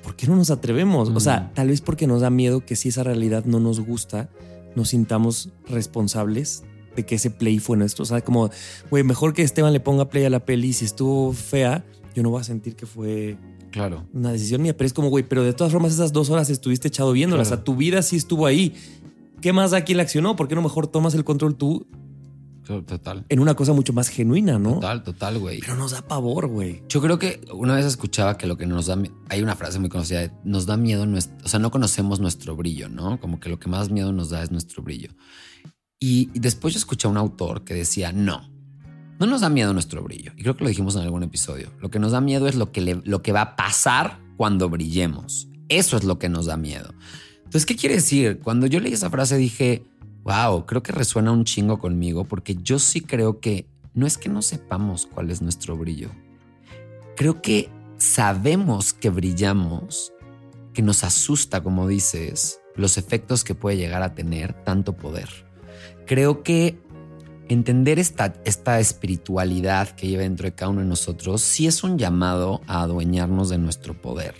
[0.01, 1.09] ¿por qué no nos atrevemos?
[1.09, 1.53] O sea, mm.
[1.53, 4.31] tal vez porque nos da miedo que si esa realidad no nos gusta,
[4.75, 6.63] nos sintamos responsables
[6.95, 8.03] de que ese play fue nuestro.
[8.03, 8.49] O sea, como,
[8.89, 10.73] güey, mejor que Esteban le ponga play a la peli.
[10.73, 13.37] Si estuvo fea, yo no voy a sentir que fue
[13.71, 14.05] claro.
[14.13, 14.75] una decisión mía.
[14.75, 17.47] Pero es como, güey, pero de todas formas, esas dos horas estuviste echado viéndolas.
[17.47, 18.75] O sea, tu vida sí estuvo ahí.
[19.41, 20.35] ¿Qué más da quien la accionó?
[20.35, 21.87] ¿Por qué no mejor tomas el control tú?
[22.69, 23.25] Total.
[23.29, 24.75] En una cosa mucho más genuina, ¿no?
[24.75, 25.59] Total, total, güey.
[25.59, 26.83] Pero nos da pavor, güey.
[26.87, 29.01] Yo creo que una vez escuchaba que lo que nos da.
[29.29, 31.35] Hay una frase muy conocida: nos da miedo nuestro.
[31.43, 33.19] O sea, no conocemos nuestro brillo, ¿no?
[33.19, 35.09] Como que lo que más miedo nos da es nuestro brillo.
[35.99, 38.47] Y, después yo escuché a un autor que decía: no,
[39.19, 40.33] no nos da miedo nuestro brillo.
[40.37, 41.71] Y creo que lo dijimos en algún episodio.
[41.79, 45.47] Lo que nos da miedo es lo que, lo que va a pasar cuando brillemos.
[45.69, 46.93] Eso es lo que nos da miedo.
[47.37, 48.41] Entonces, ¿qué quiere decir?
[48.43, 49.83] Cuando yo leí esa frase dije
[50.29, 53.65] Wow, creo que resuena un chingo conmigo porque yo sí creo que
[53.95, 56.11] no es que no sepamos cuál es nuestro brillo.
[57.15, 60.13] Creo que sabemos que brillamos,
[60.71, 65.29] que nos asusta, como dices, los efectos que puede llegar a tener tanto poder.
[66.05, 66.79] Creo que
[67.47, 71.97] entender esta, esta espiritualidad que lleva dentro de cada uno de nosotros sí es un
[71.97, 74.35] llamado a adueñarnos de nuestro poder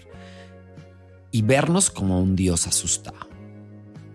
[1.32, 3.29] y vernos como un Dios asustado.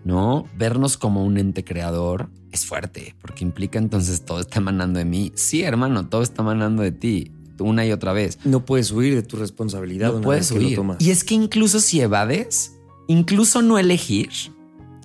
[0.05, 0.45] ¿No?
[0.55, 5.33] Vernos como un ente creador es fuerte, porque implica entonces todo está emanando de mí.
[5.35, 8.37] Sí, hermano, todo está emanando de ti, una y otra vez.
[8.45, 10.13] No puedes huir de tu responsabilidad.
[10.13, 10.79] No puedes huir.
[10.99, 14.29] Y es que incluso si evades, incluso no elegir.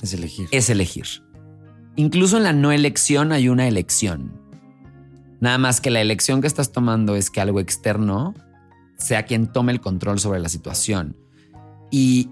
[0.02, 0.48] Es elegir.
[0.52, 1.06] Es elegir.
[1.96, 4.38] Incluso en la no elección hay una elección.
[5.40, 8.34] Nada más que la elección que estás tomando es que algo externo
[8.98, 11.16] sea quien tome el control sobre la situación.
[11.90, 12.28] Y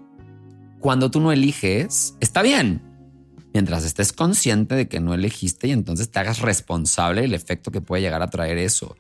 [0.81, 2.83] cuando tú no eliges, está bien.
[3.55, 7.81] mientras estés consciente de que no elegiste y entonces te hagas responsable del efecto que
[7.81, 8.95] puede llegar a traer eso.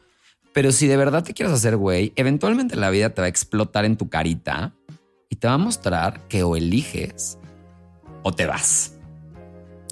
[0.52, 3.84] Pero si de verdad te quieres hacer güey, eventualmente la vida te va a explotar
[3.84, 4.74] en tu carita
[5.28, 7.38] y te va a mostrar que o eliges
[8.22, 8.94] o te vas.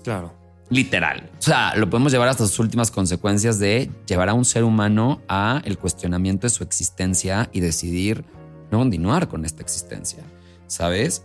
[0.03, 0.35] Claro.
[0.69, 1.31] Literal.
[1.39, 5.21] O sea, lo podemos llevar hasta sus últimas consecuencias de llevar a un ser humano
[5.29, 8.25] a el cuestionamiento de su existencia y decidir
[8.73, 10.25] no continuar con esta existencia.
[10.67, 11.25] ¿Sabes?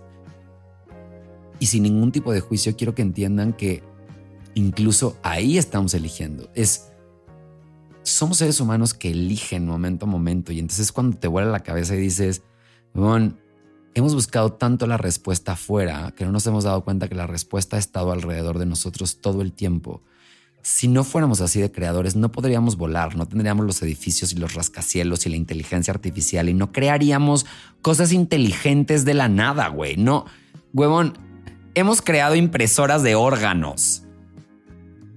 [1.62, 3.84] Y sin ningún tipo de juicio quiero que entiendan que
[4.56, 6.50] incluso ahí estamos eligiendo.
[6.56, 6.92] Es
[8.02, 11.60] somos seres humanos que eligen momento a momento y entonces es cuando te vuela la
[11.60, 12.42] cabeza y dices,
[12.96, 13.38] bueno,
[13.94, 17.76] hemos buscado tanto la respuesta afuera que no nos hemos dado cuenta que la respuesta
[17.76, 20.02] ha estado alrededor de nosotros todo el tiempo.
[20.64, 24.56] Si no fuéramos así de creadores, no podríamos volar, no tendríamos los edificios y los
[24.56, 27.46] rascacielos y la inteligencia artificial y no crearíamos
[27.84, 29.96] cosas inteligentes de la nada, güey.
[29.98, 30.26] No,
[30.74, 31.31] huevón,
[31.76, 34.04] hemos creado impresoras de órganos.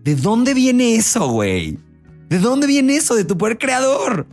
[0.02, 1.78] ¿De dónde viene eso, güey?
[2.28, 4.26] ¿De dónde viene eso de tu poder creador?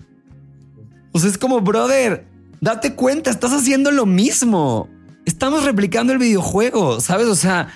[1.12, 2.26] O sea, es como, brother,
[2.60, 4.90] date cuenta, estás haciendo lo mismo.
[5.26, 7.28] Estamos replicando el videojuego, ¿sabes?
[7.28, 7.70] O sea,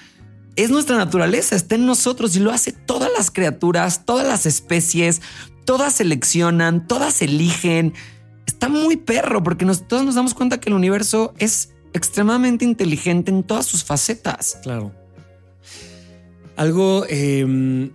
[0.55, 5.21] es nuestra naturaleza, está en nosotros y lo hace todas las criaturas, todas las especies,
[5.65, 7.93] todas seleccionan, todas eligen.
[8.45, 13.41] Está muy perro porque todos nos damos cuenta que el universo es extremadamente inteligente en
[13.41, 14.60] todas sus facetas.
[14.62, 14.91] Claro.
[16.58, 17.89] Algo em,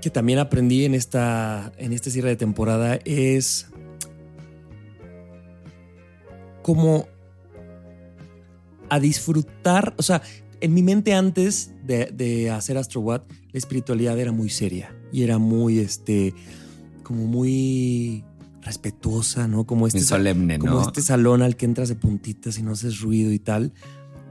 [0.00, 3.66] que también aprendí en esta, en este cierre de temporada es
[6.62, 7.06] como
[8.88, 10.22] a disfrutar, o sea,
[10.60, 15.36] en mi mente antes de, hacer Astro What, la espiritualidad era muy seria y era
[15.36, 16.32] muy, este,
[17.02, 18.24] como muy
[18.62, 19.64] respetuosa, ¿no?
[19.64, 23.32] Como este, solemne, como este salón al que entras de puntitas y no haces ruido
[23.32, 23.72] y tal.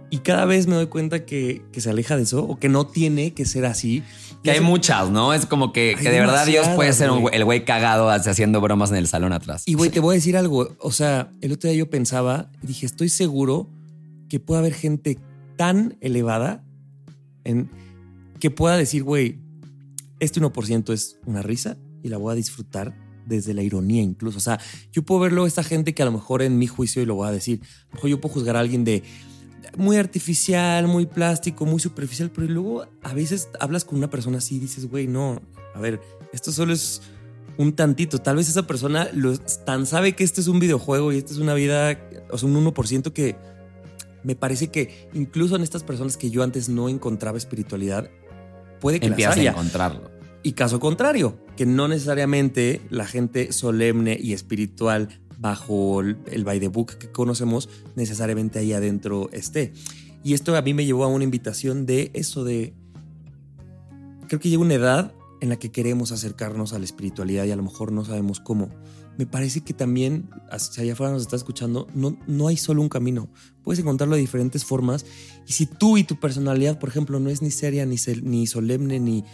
[0.10, 3.34] Y cada vez me doy cuenta que, se aleja de eso o que no tiene
[3.34, 4.04] que ser así.
[4.44, 5.34] Que hay muchas, ¿no?
[5.34, 9.08] Es como que, de verdad Dios puede ser el güey cagado haciendo bromas en el
[9.08, 9.64] salón atrás.
[9.66, 10.76] Y güey, te voy a decir algo.
[10.80, 13.70] O sea, el otro día yo pensaba y dije, estoy seguro
[14.28, 15.18] que puede haber gente
[15.56, 16.64] tan elevada
[17.46, 17.70] en
[18.40, 19.40] que pueda decir, güey,
[20.20, 22.96] este 1% es una risa y la voy a disfrutar
[23.32, 24.38] desde la ironía incluso.
[24.38, 24.60] O sea,
[24.92, 27.28] yo puedo verlo esta gente que a lo mejor en mi juicio y lo voy
[27.28, 29.04] a decir, a lo mejor yo puedo juzgar a alguien de
[29.78, 34.58] muy artificial, muy plástico, muy superficial, pero luego a veces hablas con una persona así
[34.58, 35.42] y dices, güey, no,
[35.74, 36.02] a ver,
[36.34, 37.02] esto solo es
[37.58, 38.20] un tantito.
[38.20, 41.40] Tal vez esa persona lo, tan sabe que este es un videojuego y esta es
[41.40, 41.98] una vida,
[42.30, 43.36] o sea, un 1% que
[44.24, 48.10] me parece que incluso en estas personas que yo antes no encontraba espiritualidad,
[48.80, 50.11] puede que Empiezas a encontrarlo.
[50.44, 56.68] Y caso contrario, que no necesariamente la gente solemne y espiritual bajo el, by the
[56.68, 59.74] book que conocemos necesariamente ahí adentro esté.
[60.24, 62.74] Y esto a mí me llevó a una invitación de eso de...
[64.28, 67.56] Creo que llega una edad en la que queremos acercarnos a la espiritualidad y a
[67.56, 68.70] lo mejor no sabemos cómo.
[69.18, 72.90] Me parece que también, si allá afuera nos está escuchando, no, no hay solo un
[72.90, 73.30] camino.
[73.64, 75.06] Puedes encontrarlo de diferentes formas.
[75.48, 79.00] Y si tú y tu personalidad, por ejemplo, no es ni seria, ni, ni solemne,
[79.00, 79.26] ni...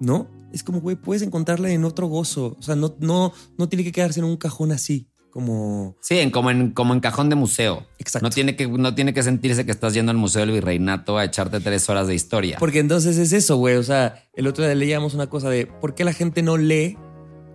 [0.00, 0.28] ¿No?
[0.52, 2.56] Es como, güey, puedes encontrarla en otro gozo.
[2.58, 5.96] O sea, no, no, no tiene que quedarse en un cajón así como...
[6.00, 7.86] Sí, en, como, en, como en cajón de museo.
[7.98, 8.26] Exacto.
[8.26, 11.24] No tiene, que, no tiene que sentirse que estás yendo al Museo del Virreinato a
[11.24, 12.58] echarte tres horas de historia.
[12.58, 13.76] Porque entonces es eso, güey.
[13.76, 16.98] O sea, el otro día leíamos una cosa de por qué la gente no lee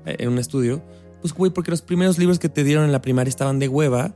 [0.05, 0.83] eh, en un estudio.
[1.21, 4.15] Pues, güey, porque los primeros libros que te dieron en la primaria estaban de hueva.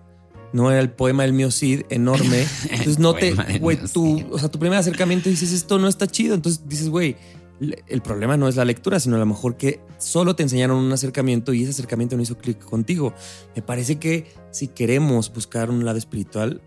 [0.54, 2.46] No era el poema del mío Cid enorme.
[2.63, 6.34] Entonces no te, güey, tu, o sea, tu primer acercamiento dices esto no está chido.
[6.34, 7.15] Entonces dices, güey,
[7.62, 10.91] el problema no es la lectura, sino a lo mejor que solo te enseñaron un
[10.91, 13.13] acercamiento y ese acercamiento no hizo clic contigo.
[13.56, 16.62] Me parece que si queremos buscar un lado espiritual,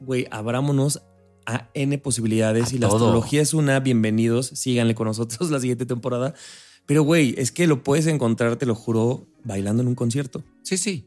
[0.00, 1.02] güey, abrámonos
[1.46, 3.80] a N posibilidades y la astrología es una.
[3.80, 6.34] Bienvenidos, síganle con nosotros la siguiente temporada.
[6.84, 10.42] Pero, güey, es que lo puedes encontrar, te lo juro, bailando en un concierto.
[10.62, 11.06] Sí, sí.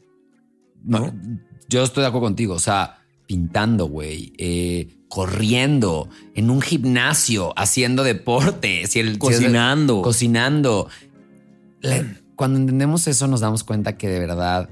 [0.83, 1.13] ¿No?
[1.69, 2.55] Yo estoy de acuerdo contigo.
[2.55, 4.33] O sea, pintando, güey.
[4.37, 8.83] Eh, corriendo, en un gimnasio, haciendo deporte,
[9.19, 10.01] cocinando.
[10.01, 10.87] cocinando.
[12.37, 14.69] cuando entendemos eso nos damos cuenta que de verdad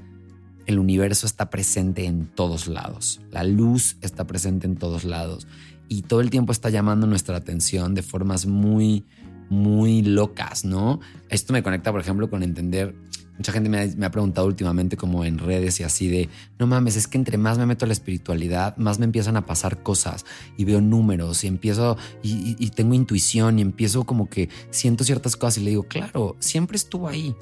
[0.64, 3.20] el universo está presente en todos lados.
[3.30, 5.46] La luz está presente en todos lados
[5.88, 9.04] y todo el tiempo está llamando nuestra atención de formas muy,
[9.50, 11.00] muy locas, ¿no?
[11.28, 12.94] Esto me conecta, por ejemplo, con entender
[13.40, 17.08] Mucha gente me ha, preguntado últimamente como en redes y así de, no mames, es
[17.08, 20.26] que entre más me meto a la espiritualidad, más me empiezan a pasar cosas
[20.58, 25.56] y veo números y empiezo y, tengo intuición y empiezo como que siento ciertas cosas
[25.56, 27.34] y le digo, claro, siempre estuvo ahí.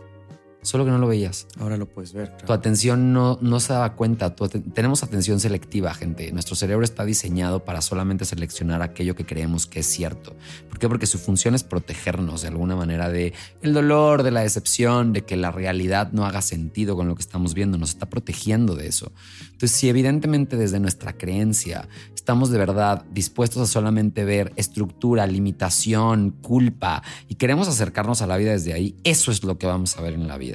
[0.62, 1.46] Solo que no lo veías.
[1.58, 2.36] Ahora lo puedes ver.
[2.38, 4.34] Tu atención no, no se daba cuenta.
[4.34, 6.30] tenemos atención selectiva, gente.
[6.32, 10.34] Nuestro cerebro está diseñado para solamente seleccionar aquello que creemos que es cierto.
[10.68, 10.88] ¿Por qué?
[10.88, 15.24] Porque su función es protegernos de alguna manera de el dolor, de la decepción, de
[15.24, 17.78] que la realidad no haga sentido con lo que estamos viendo.
[17.78, 19.12] Nos está protegiendo de eso.
[19.44, 26.30] Entonces, si evidentemente desde nuestra creencia estamos de verdad dispuestos a solamente ver estructura, limitación,
[26.42, 30.02] culpa y queremos acercarnos a la vida desde ahí, eso es lo que vamos a
[30.02, 30.47] ver en la vida.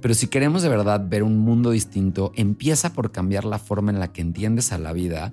[0.00, 4.00] Pero si queremos de verdad ver un mundo distinto, empieza por cambiar la forma en
[4.00, 5.32] la que entiendes a la vida,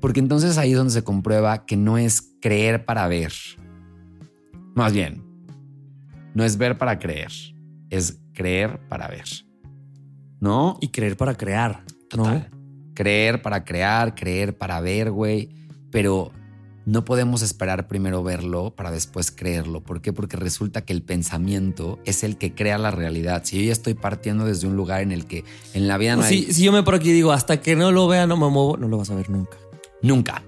[0.00, 3.32] porque entonces ahí es donde se comprueba que no es creer para ver.
[4.74, 5.24] Más bien,
[6.34, 7.32] no es ver para creer,
[7.90, 9.26] es creer para ver.
[10.40, 10.78] ¿No?
[10.80, 11.82] Y creer para crear.
[12.08, 12.48] Total.
[12.94, 15.50] Creer para crear, creer para ver, güey.
[15.90, 16.32] Pero
[16.88, 19.82] no podemos esperar primero verlo para después creerlo.
[19.82, 20.14] ¿Por qué?
[20.14, 23.42] Porque resulta que el pensamiento es el que crea la realidad.
[23.44, 26.22] Si yo ya estoy partiendo desde un lugar en el que en la vida no
[26.22, 26.44] hay...
[26.50, 28.88] Si, yo me por aquí digo, hasta que no lo vea, no me muevo, no
[28.88, 29.58] lo vas a ver nunca.
[30.00, 30.42] Nunca.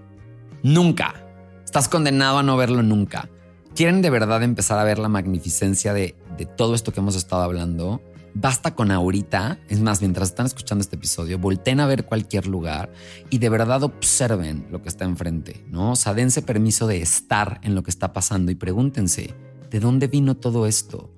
[0.63, 1.27] Nunca.
[1.63, 3.29] Estás condenado a no verlo nunca.
[3.75, 7.43] ¿Quieren de verdad empezar a ver la magnificencia de, de todo esto que hemos estado
[7.43, 8.01] hablando?
[8.35, 12.93] Basta con ahorita, es más, mientras están escuchando este episodio, volteen a ver cualquier lugar
[13.29, 15.93] y de verdad observen lo que está enfrente, ¿no?
[15.93, 19.35] O sea, dense permiso de estar en lo que está pasando y pregúntense,
[19.71, 21.13] ¿de dónde vino todo esto?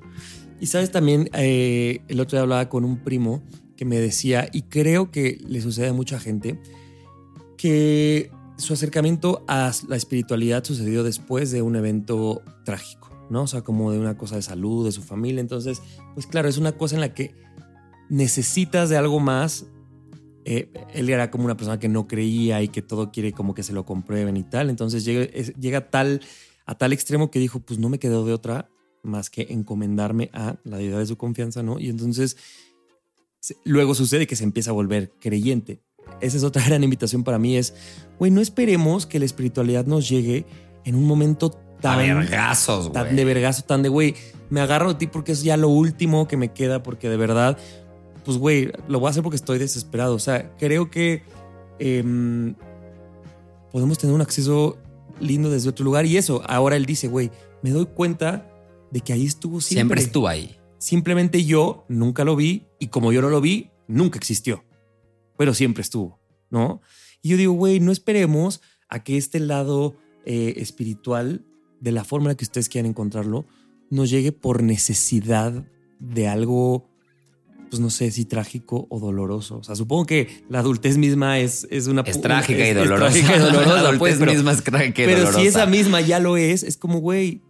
[0.59, 3.43] Y sabes también, eh, el otro día hablaba con un primo
[3.77, 6.61] que me decía, y creo que le sucede a mucha gente,
[7.59, 13.02] que su acercamiento a la espiritualidad sucedió después de un evento trágico.
[13.31, 13.43] ¿No?
[13.43, 15.41] O sea, como de una cosa de salud, de su familia.
[15.41, 15.83] Entonces,
[16.15, 17.35] pues claro, es una cosa en la que
[18.09, 19.67] necesitas de algo más.
[20.45, 23.63] Eh, él era como una persona que no creía y que todo quiere como que
[23.63, 24.71] se lo comprueben y tal.
[24.71, 25.27] Entonces llega,
[25.59, 26.21] llega tal,
[26.67, 28.69] a tal extremo que dijo, pues no me quedó de otra
[29.03, 31.79] más que encomendarme a la deidad de su confianza, ¿no?
[31.79, 32.37] Y entonces
[33.65, 35.83] luego sucede que se empieza a volver creyente.
[36.21, 37.75] Esa es otra gran invitación para mí, es,
[38.19, 40.47] güey, no esperemos que la espiritualidad nos llegue
[40.85, 41.99] en un momento tan.
[41.99, 42.93] vergazos, güey.
[42.93, 44.15] Tan de vergazo, tan de, güey,
[44.49, 47.59] me agarro de ti porque es ya lo último que me queda, porque de verdad,
[48.25, 50.15] pues, güey, lo voy a hacer porque estoy desesperado.
[50.15, 51.23] O sea, creo que
[51.79, 52.55] em,
[53.71, 54.79] podemos tener un acceso
[55.21, 56.07] lindo desde otro lugar.
[56.07, 57.31] Y eso, ahora él dice, güey,
[57.63, 58.49] me doy cuenta
[58.91, 59.97] de que ahí estuvo siempre.
[59.97, 60.57] Siempre estuvo ahí.
[60.79, 64.65] Simplemente yo nunca lo vi y como yo no lo vi, nunca existió.
[65.37, 66.81] Pero siempre estuvo, ¿no?
[67.23, 71.45] Y yo digo, güey, no esperemos a que este lado eh, espiritual
[71.83, 73.45] de la forma en la que ustedes quieran encontrarlo,
[73.91, 75.65] nos llegue por necesidad
[75.99, 76.89] de algo,
[77.71, 79.59] pues no sé si trágico o doloroso.
[79.59, 82.03] O sea, supongo que la adultez misma es, es una...
[82.03, 83.19] Es trágica y dolorosa.
[83.19, 83.75] Es trágica y dolorosa.
[83.83, 86.77] la adultez pues, misma es trágica y pero si esa misma ya lo es, es
[86.77, 87.43] como, güey,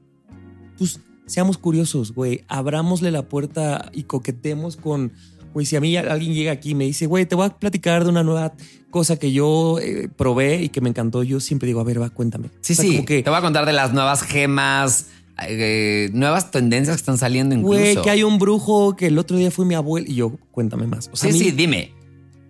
[0.79, 5.13] pues seamos curiosos, güey, abrámosle la puerta y coquetemos con
[5.53, 8.05] Güey, si a mí alguien llega aquí y me dice, güey, te voy a platicar
[8.05, 8.55] de una nueva
[8.91, 12.11] cosa que yo eh, probé y que me encantó, yo siempre digo, a ver, va,
[12.11, 12.51] cuéntame.
[12.61, 13.05] Sí, sí.
[13.05, 15.07] Que, te voy a contar de las nuevas gemas,
[15.49, 17.79] eh, nuevas tendencias que están saliendo incluso.
[17.79, 20.87] Güey, que hay un brujo que el otro día fue mi abuelo y yo, cuéntame
[20.87, 21.11] más.
[21.13, 21.95] sí, sí, dime.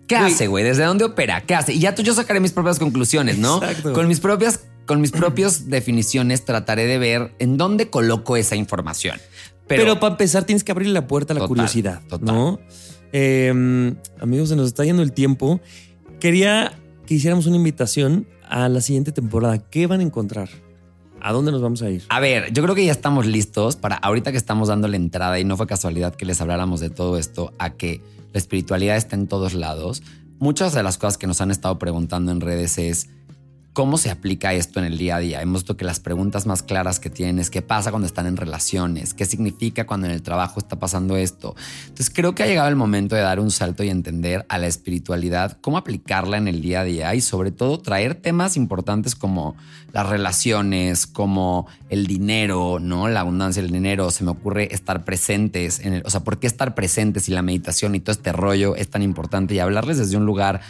[0.07, 0.63] ¿Qué hace, güey?
[0.63, 1.41] ¿Desde dónde opera?
[1.41, 1.73] ¿Qué hace?
[1.73, 3.63] Y ya tú yo sacaré mis propias conclusiones, ¿no?
[3.63, 3.93] Exacto.
[3.93, 9.17] Con mis propias con mis propias definiciones trataré de ver en dónde coloco esa información.
[9.77, 12.59] Pero, para empezar tienes que abrir la puerta a la curiosidad, ¿no?
[13.11, 15.61] Em, amigos, se nos está yendo el tiempo.
[16.19, 16.73] Quería
[17.05, 19.59] que hiciéramos una invitación a la siguiente temporada.
[19.59, 20.49] ¿Qué van a encontrar?
[21.21, 22.03] ¿A dónde nos vamos a ir?
[22.09, 25.39] A ver, yo creo que ya estamos listos para ahorita que estamos dando la entrada
[25.39, 28.01] y no fue casualidad que les habláramos de todo esto, a que
[28.33, 30.03] la espiritualidad está en todos lados.
[30.39, 33.09] Muchas de las cosas que nos han estado preguntando en redes es
[33.73, 35.41] ¿Cómo se aplica esto en el día a día?
[35.41, 39.15] Hemos visto que las preguntas más claras que tienes, qué pasa cuando están en relaciones,
[39.15, 41.55] qué significa cuando en el trabajo está pasando esto.
[41.81, 44.67] Entonces creo que ha llegado el momento de dar un salto y entender a la
[44.67, 49.55] espiritualidad, cómo aplicarla en el día a día y sobre todo traer temas importantes como
[49.91, 53.07] las relaciones, como el dinero, ¿no?
[53.07, 54.11] La abundancia del dinero.
[54.11, 57.41] Se me ocurre estar presentes en el, o sea, ¿por qué estar presentes y la
[57.41, 60.61] meditación y todo este rollo es tan importante y hablarles desde un lugar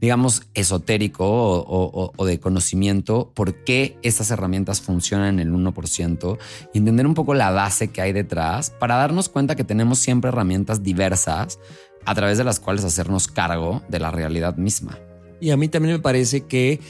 [0.00, 6.38] digamos, esotérico o, de conocimiento, por qué esas herramientas funcionan en el 1%
[6.72, 10.28] y entender un poco la base que hay detrás para darnos cuenta que tenemos siempre
[10.28, 11.58] herramientas diversas
[12.04, 14.98] a través de las cuales hacernos cargo de la realidad misma.
[15.40, 16.80] Y a mí también me parece que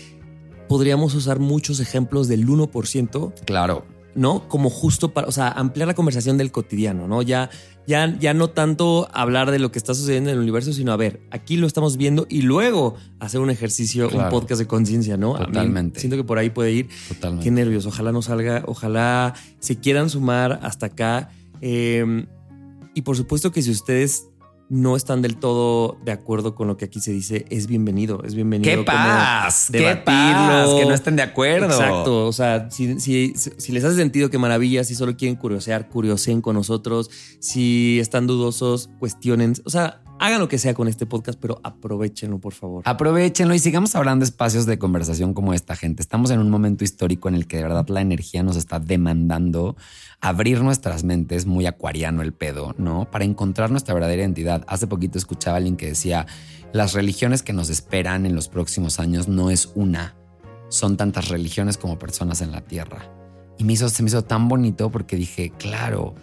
[0.68, 3.32] podríamos usar muchos ejemplos del 1%.
[3.44, 4.48] Claro ¿no?
[4.48, 7.22] Como justo para, o sea, ampliar la conversación del cotidiano, ¿no?
[7.22, 7.50] Ya,
[7.86, 10.96] ya, ya no tanto hablar de lo que está sucediendo en el universo, sino a
[10.96, 15.34] ver, aquí lo estamos viendo y luego hacer un ejercicio, un podcast de conciencia, ¿no?
[15.34, 16.00] Totalmente.
[16.00, 16.88] siento que por ahí puede ir.
[17.08, 17.44] Totalmente.
[17.44, 21.30] Qué nervios, ojalá no salga, ojalá se quieran sumar hasta acá.
[21.60, 22.26] Em,
[22.94, 24.27] Y por supuesto que si ustedes
[24.70, 28.34] no están del todo de acuerdo con lo que aquí se dice, es bienvenido, es
[28.34, 28.70] bienvenido.
[28.70, 29.68] ¡Qué paz!
[29.72, 30.68] ¡Qué paz!
[30.78, 31.66] Que no estén de acuerdo.
[31.66, 35.88] Exacto, o sea, si, si, si, les hace sentido, qué maravilla, si solo quieren curiosear,
[35.88, 37.10] curioseen con nosotros,
[37.40, 42.38] si están dudosos, cuestionen, o sea, hagan lo que sea con este podcast, pero aprovechenlo,
[42.38, 42.82] por favor.
[42.84, 46.02] Aprovechenlo y sigamos hablando espacios de conversación como esta, gente.
[46.02, 49.76] Estamos en un momento histórico en el que de verdad la energía nos está demandando
[50.20, 53.10] abrir nuestras mentes, muy acuariano el pedo, ¿no?
[53.10, 54.64] Para encontrar nuestra verdadera identidad.
[54.66, 56.26] Hace poquito escuchaba a alguien que decía,
[56.72, 60.16] las religiones que nos esperan en los próximos años no es una,
[60.68, 63.10] son tantas religiones como personas en la Tierra.
[63.58, 66.14] Y me hizo, se me hizo tan bonito porque dije, claro,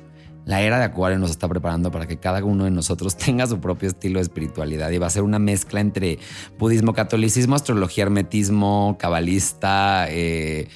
[0.45, 3.59] la era de Acuario nos está preparando para que cada uno de nosotros tenga su
[3.59, 6.19] propio estilo de espiritualidad y va a ser una mezcla entre
[6.57, 10.67] budismo, catolicismo, astrología, hermetismo, cabalista, eh,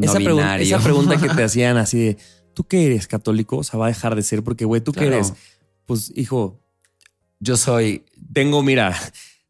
[0.00, 2.16] esa, pregunta, esa pregunta que te hacían así de,
[2.54, 3.58] ¿tú qué eres católico?
[3.58, 5.34] O sea, va a dejar de ser porque, güey, ¿tú qué eres?
[5.86, 6.60] Pues, hijo,
[7.40, 8.94] yo soy, tengo, mira,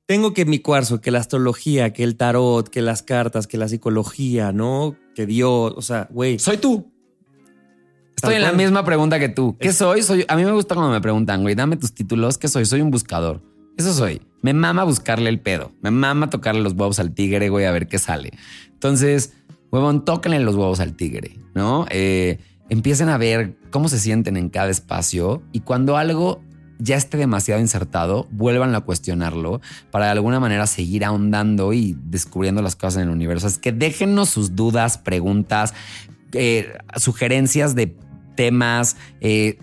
[0.06, 3.68] tengo que mi cuarzo, que la astrología, que el tarot, que las cartas, que la
[3.68, 4.96] psicología, ¿no?
[5.14, 6.38] Que Dios, o sea, güey.
[6.38, 6.92] Soy tú.
[8.16, 9.56] Estoy en la misma pregunta que tú.
[9.60, 10.02] ¿Qué soy?
[10.02, 10.24] soy?
[10.28, 12.38] A mí me gusta cuando me preguntan, güey, dame tus títulos.
[12.38, 12.64] ¿Qué soy?
[12.64, 13.42] Soy un buscador.
[13.76, 14.22] Eso soy.
[14.40, 15.72] Me mama buscarle el pedo.
[15.82, 18.32] Me mama tocarle los huevos al tigre, güey, a ver qué sale.
[18.72, 19.34] Entonces,
[19.70, 21.86] huevón, tóquenle los huevos al tigre, ¿no?
[21.90, 22.38] Eh,
[22.70, 26.40] empiecen a ver cómo se sienten en cada espacio y cuando algo
[26.78, 29.60] ya esté demasiado insertado, vuelvan a cuestionarlo
[29.90, 33.46] para de alguna manera seguir ahondando y descubriendo las cosas en el universo.
[33.46, 35.74] Es que déjennos sus dudas, preguntas,
[36.32, 37.96] eh, sugerencias de
[38.36, 39.58] temas, eh,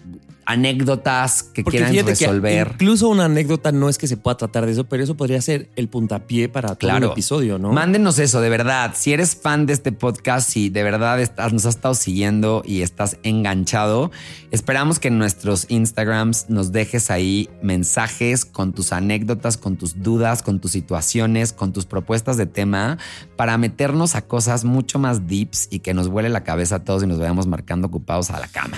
[0.46, 2.72] anécdotas que quieran resolver.
[2.74, 5.70] incluso una anécdota no es que se pueda tratar de eso, pero eso podría ser
[5.76, 7.72] el puntapié para todo el episodio, ¿no?
[7.72, 8.94] Mándenos eso, de verdad.
[8.96, 12.82] Si eres fan de este podcast, si de verdad estás, nos has estado siguiendo y
[12.82, 14.12] estás enganchado,
[14.52, 20.44] esperamos que en nuestros Instagrams nos dejes ahí mensajes con tus anécdotas, con tus dudas,
[20.44, 22.98] con tus situaciones, con tus propuestas de tema
[23.44, 27.04] para meternos a cosas mucho más deeps y que nos vuele la cabeza a todos
[27.04, 28.78] y nos vayamos marcando ocupados a la cama.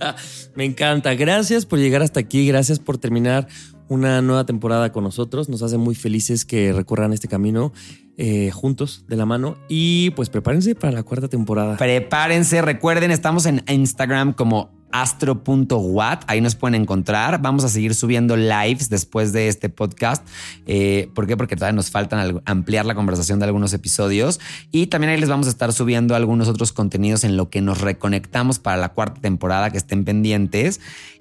[0.54, 1.12] Me encanta.
[1.12, 2.46] Gracias por llegar hasta aquí.
[2.46, 3.48] Gracias por terminar
[3.86, 5.50] una nueva temporada con nosotros.
[5.50, 7.74] Nos hace muy felices que recorran este camino
[8.16, 9.58] eh, juntos, de la mano.
[9.68, 11.76] Y pues prepárense para la cuarta temporada.
[11.76, 12.62] Prepárense.
[12.62, 16.20] Recuerden, estamos en Instagram como astro.wat.
[16.26, 17.40] Ahí nos pueden encontrar.
[17.40, 20.26] Vamos a seguir subiendo lives después de este podcast.
[20.66, 21.36] Eh, ¿Por qué?
[21.36, 24.40] Porque todavía nos faltan ampliar la conversación de algunos episodios.
[24.72, 27.80] Y también ahí les vamos a estar subiendo algunos otros contenidos en lo que nos
[27.80, 30.80] reconectamos para la cuarta temporada que estén pendientes.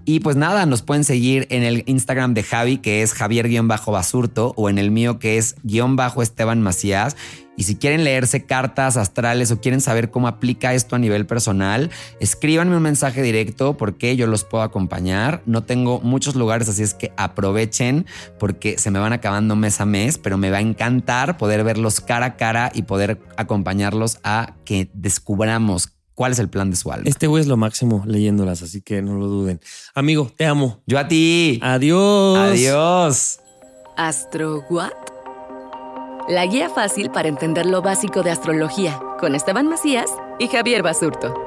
[0.10, 4.70] Y pues nada, nos pueden seguir en el Instagram de Javi, que es Javier-Basurto, o
[4.70, 7.18] en el mío, que es guion bajo Esteban Macías.
[7.58, 11.90] Y si quieren leerse cartas astrales o quieren saber cómo aplica esto a nivel personal,
[12.20, 15.42] escríbanme un mensaje directo porque yo los puedo acompañar.
[15.48, 18.06] No tengo muchos lugares, así es que aprovechen
[18.40, 22.00] porque se me van acabando mes a mes, pero me va a encantar poder verlos
[22.00, 26.92] cara a cara y poder acompañarlos a que descubramos cuál es el plan de su
[26.92, 27.10] alma.
[27.10, 29.60] Este güey es lo máximo leyéndolas, así que no lo duden.
[29.96, 30.82] Amigo, te amo.
[30.86, 31.60] Yo a ti.
[31.64, 32.38] Adiós.
[32.38, 33.40] Adiós.
[33.96, 35.07] Astro What?
[36.28, 41.47] La guía fácil para entender lo básico de astrología con Esteban Macías y Javier Basurto.